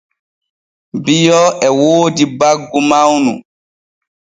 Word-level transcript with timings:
Bio 1.03 1.41
e 1.67 1.67
woodi 1.79 2.25
baggu 2.39 2.79
mawnu. 2.89 3.33